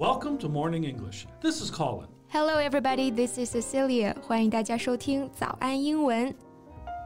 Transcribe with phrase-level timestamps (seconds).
[0.00, 1.26] Welcome to Morning English.
[1.40, 2.08] This is Colin.
[2.28, 3.10] Hello, everybody.
[3.10, 4.14] This is Cecilia.
[4.22, 6.34] 欢迎大家收听早安英文。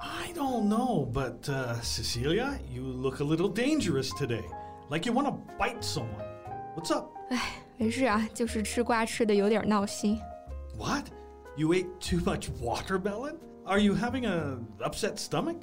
[0.00, 4.44] I don't know, but uh, Cecilia, you look a little dangerous today.
[4.88, 6.24] Like you want to bite someone.
[6.74, 7.10] What's up?
[7.76, 10.18] 没事啊，就是吃瓜吃的有点闹心。
[10.78, 11.06] What?
[11.56, 13.36] You ate too much watermelon?
[13.64, 15.62] Are you having a upset stomach?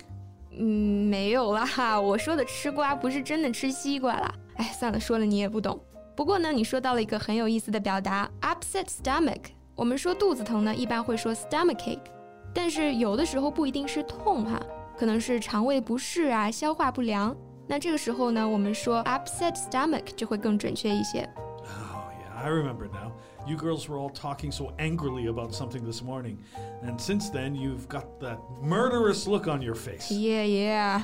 [0.51, 4.33] 嗯，没有啦，我说的吃瓜不是真的吃西瓜啦。
[4.55, 5.79] 哎，算了，说了你也不懂。
[6.21, 9.51] 不过呢，你说到了一个很有意思的表达，upset stomach。
[9.75, 11.99] 我们说肚子疼呢，一般会说 stomachache，
[12.53, 14.59] 但是有的时候不一定是痛哈，
[14.97, 17.35] 可能是肠胃不适啊，消化不良。
[17.67, 21.29] 那这个时候呢，我们说 upset stomach 就会更准确一些。
[21.65, 23.11] Oh, yeah, I remember now.
[23.45, 26.37] You girls were all talking so angrily about something this morning.
[26.83, 30.11] And since then, you've got that murderous look on your face.
[30.11, 31.03] Yeah, yeah.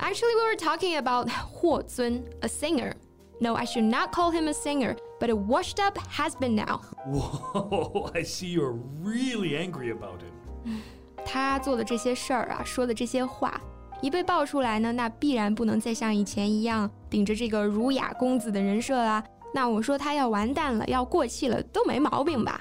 [0.00, 2.94] Actually, we were talking about Huo Zun, a singer.
[3.42, 6.80] No, I should not call him a singer, but a washed up has been now.
[7.06, 10.80] Whoa, I see you're really angry about him.
[11.24, 13.60] 他做的这些事儿啊，说的这些话，
[14.00, 19.22] 一被爆出来呢，那必然不能再像以前一样顶着这个儒雅公子的人设啦。
[19.54, 22.60] 那我说他要完蛋了，要过气了，都没毛病吧？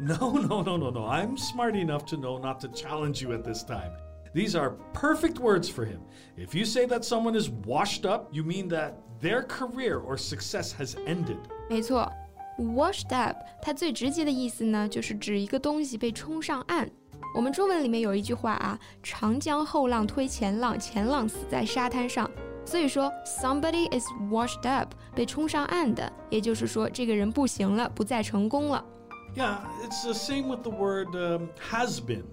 [0.00, 1.06] No, no, no, no, no.
[1.08, 3.92] I'm smart enough to know not to challenge you at this time.
[4.34, 6.00] These are perfect words for him.
[6.36, 10.72] If you say that someone is washed up, you mean that their career or success
[10.78, 11.38] has ended.
[11.70, 12.12] 没错，
[12.58, 16.90] washed up，它最直接的意思呢，就是指一个东西被冲上岸。
[17.34, 22.30] 我们中文里面有一句话啊，“长江后浪推前浪，前浪死在沙滩上”。
[22.64, 28.84] 所以说，somebody is washed up，被冲上岸的，也就是说，这个人不行了，不再成功了。
[29.34, 32.24] Yeah, it's the same with the word um, has been,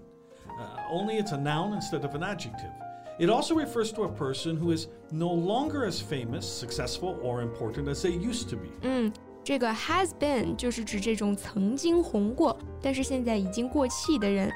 [0.59, 2.71] uh, only it's a noun instead of an adjective.
[3.19, 7.87] It also refers to a person who is no longer as famous, successful, or important
[7.87, 8.69] as they used to be.
[8.81, 14.51] 嗯，这个 has been 就是指这种曾经红过，但是现在已经过气的人。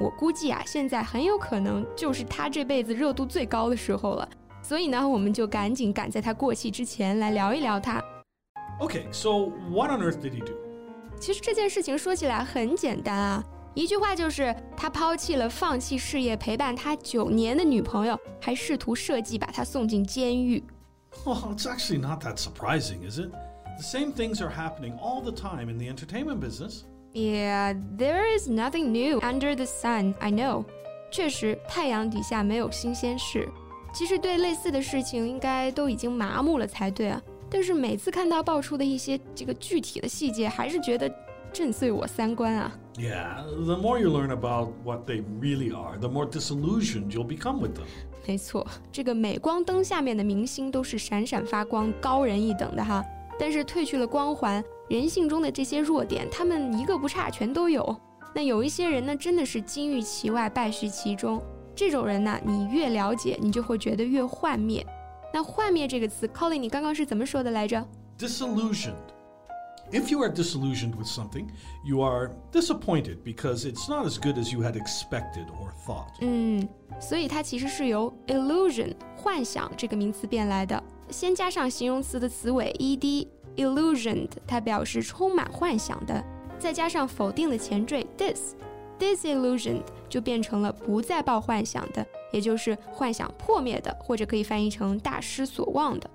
[0.00, 4.28] 我估计啊，现在很有可能就是他这辈子热度最高的时候了。
[4.62, 8.02] 所以呢，我们就赶紧赶在他过气之前来聊一聊他。
[8.80, 10.52] Okay, so what on earth did he do?
[11.18, 20.63] 其实这件事情说起来很简单啊， 一句话就是他抛弃了放弃事业陪伴他九年的女朋友，还试图设计把他送进监狱。
[21.25, 23.31] Well, it's actually not that surprising, is it?
[23.77, 26.83] The same things are happening all the time in the entertainment business.
[27.13, 30.15] Yeah, there is nothing new under the sun.
[30.19, 30.65] I know.
[31.11, 33.49] 确实，太阳底下没有新鲜事。
[33.93, 37.21] 其实对类似的事情，应该都已经麻木了才对啊。
[37.49, 41.13] 但是每次看到爆出的一些这个具体的细节，还是觉得
[41.52, 42.72] 震碎我三观啊。
[42.96, 47.60] Yeah, the more you learn about what they really are, the more disillusioned you'll become
[47.60, 47.86] with them.
[48.26, 53.04] 没错，这个镁光灯下面的明星都是闪闪发光、高人一等的哈。
[53.38, 57.96] 但是褪去了光环，人性中的这些弱点，他们一个不差，全都有。
[58.34, 61.42] 那有一些人呢，真的是金玉其外，败絮其中。
[61.74, 64.84] 这种人呢，你越了解，你就会觉得越幻灭。
[65.32, 67.86] 那幻灭这个词，Colin，你刚刚是怎么说的来着？
[68.18, 68.94] Disillusioned.
[69.92, 71.48] If you are disillusioned with something,
[71.84, 76.10] you are disappointed because it's not as good as you had expected or thought.
[76.20, 76.68] 嗯，
[77.00, 86.24] 所以它其实是由 illusion 幻想这个名词变来的，先加上形容词的词尾 ed illusioned，它表示充满幻想的，
[86.58, 88.54] 再加上否定的前缀 dis
[88.98, 96.10] disillusioned 就变成了不再抱幻想的，也就是幻想破灭的，或者可以翻译成大失所望的。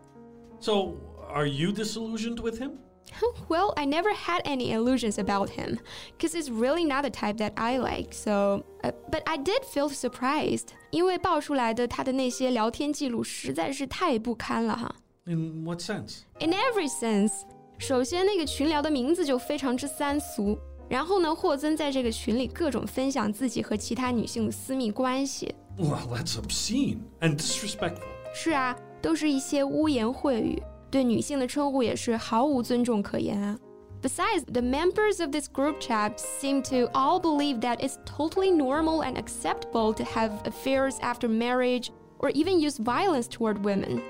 [0.60, 0.96] So,
[1.34, 2.72] are you disillusioned with him?
[3.50, 5.80] Well, I never had any illusions about him,
[6.18, 8.14] because it's really not the type that I like.
[8.14, 14.96] So, uh, but I did feel surprised，因为爆出来的他的那些聊天记录实在是太不堪了哈。
[15.26, 16.22] In what sense?
[16.40, 17.44] In every sense，
[17.78, 20.58] 首先那个群聊的名字就非常之三俗，
[20.90, 28.02] 然后呢，霍尊在这个群里各种分享自己和其他女性的私密关系， Well, that's obscene and disrespectful.
[28.34, 30.62] 是啊，都是一些污言秽语，
[30.96, 33.58] 对女性的称呼也是毫无尊重可言啊。
[34.02, 39.16] Besides, the members of this group chat seem to all believe that it's totally normal and
[39.16, 44.02] acceptable to have affairs after marriage or even use violence toward women.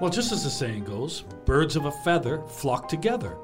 [0.00, 3.36] Well, just as the saying goes, birds of a feather flock together.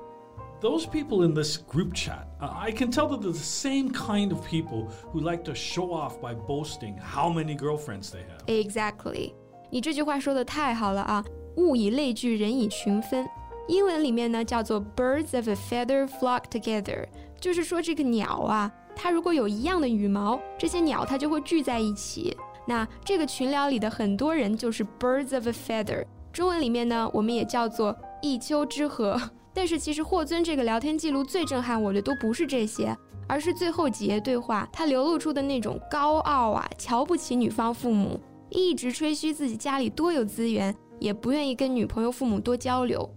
[0.60, 4.32] Those people in this group chat, uh, I can tell that they're the same kind
[4.32, 8.42] of people who like to show off by boasting how many girlfriends they have.
[8.48, 9.34] Exactly，
[9.70, 11.24] 你这句话说的太好了啊！
[11.57, 13.27] 物以类聚，人以群分。
[13.68, 17.06] 英文里面呢叫做 birds of a feather flock together，
[17.39, 22.36] 就是说这个鸟啊，它如果有一样的羽毛，这些鸟它就会聚在一起。
[22.68, 29.19] 那这个群聊里的很多人就是 birds of a feather，中文里面呢我们也叫做一丘之貉。
[29.53, 38.19] 但是其实霍尊这个聊天记录最震撼我的都不是这些，而是最后几页对话，他流露出的那种高傲啊，瞧不起女方父母，
[38.50, 43.09] 一直吹嘘自己家里多有资源，也不愿意跟女朋友父母多交流。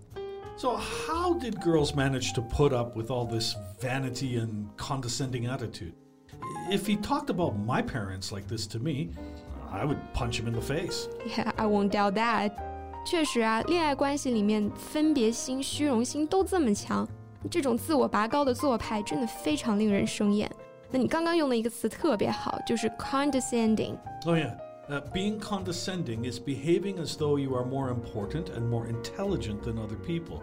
[0.57, 5.93] So, how did girls manage to put up with all this vanity and condescending attitude?
[6.71, 9.11] If he talked about my parents like this to me,
[9.71, 11.09] I would punch him in the face.
[11.27, 12.53] Yeah, I won't doubt that.
[13.05, 17.07] 确实啊，恋爱关系里面分别心、虚荣心都这么强，
[17.51, 20.51] 这种自我拔高的做派真的非常令人生厌。
[20.91, 23.97] 那你刚刚用的一个词特别好，就是 condescending。
[24.25, 24.57] Oh yeah.
[24.90, 29.78] Uh, being condescending is behaving as though you are more important and more intelligent than
[29.78, 30.42] other people.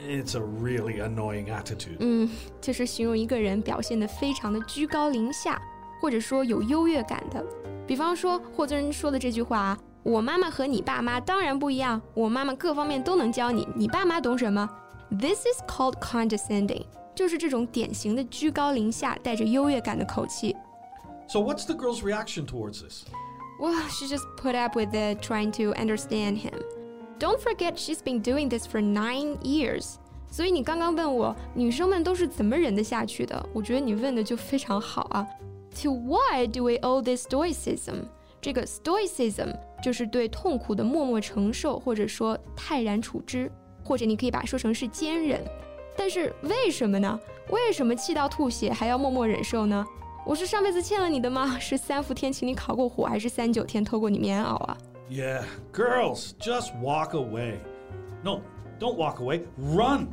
[0.00, 1.98] It's a really annoying attitude.
[2.00, 2.30] 嗯，
[2.60, 5.60] 就是形容一个人表现得非常的居高临下，
[6.00, 7.44] 或者说有优越感的。
[7.86, 14.66] 比方说霍尊说的这句话啊，我妈妈和你爸妈当然不一样，我妈妈各方面都能教你，你爸妈懂什么？
[15.10, 16.84] This is called condescending，
[17.14, 20.56] 就是这种典型的居高临下、带着优越感的口气。
[21.28, 23.04] So what's the girl's reaction towards this?
[23.60, 26.62] Well, she just put up with it, trying to understand him.
[27.18, 29.94] Don't forget, she's been doing this for nine years.
[30.30, 33.48] 所以你刚刚问我，女生们都是怎么忍得下去的？
[33.54, 35.26] 我觉得你问的就非常好啊。
[35.82, 38.04] To what do we owe this stoicism？
[38.42, 43.50] 这个 stoicism 就是对痛苦的默默承受，或者说泰然处之，
[43.82, 45.42] 或者你可以把它说成是坚忍。
[45.96, 47.18] 但是为什么呢？
[47.50, 49.84] 为什么气到吐血还要默默忍受呢？
[50.23, 51.57] 我是上辈子欠了你的吗？
[51.59, 54.77] 是三伏天请你烤过火，还是三九天偷过你棉袄啊
[55.09, 57.55] ？Yeah, girls, just walk away.
[58.23, 58.41] No,
[58.79, 59.41] don't walk away.
[59.57, 60.09] Run.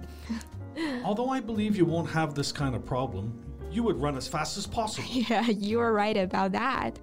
[1.05, 3.33] Although I believe you won't have this kind of problem,
[3.71, 5.05] you would run as fast as possible.
[5.29, 6.95] Yeah, you are right about that.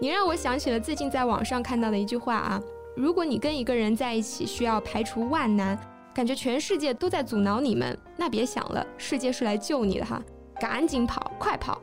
[0.00, 2.62] 你让我想起了最近在网上看到的一句话啊：
[2.96, 5.78] 如果你跟一个人在一起需要排除万难，
[6.14, 10.22] 感觉全世界都在阻挠你们，那别想了，世界是来救你的哈！
[10.58, 11.80] 赶紧跑，快跑！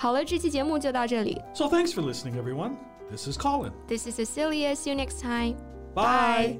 [0.00, 1.40] 好了，这期节目就到这里。
[1.54, 2.76] So thanks for listening, everyone.
[3.10, 3.72] This is Colin.
[3.88, 4.74] This is Cecilia.
[4.74, 5.56] See you next time.
[5.94, 6.58] Bye.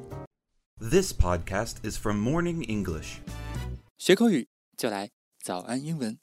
[0.79, 3.19] This podcast is from Morning English.
[3.99, 5.11] 学口语就来
[5.43, 6.19] 早安英文。